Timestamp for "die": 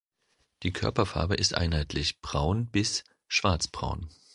0.63-0.73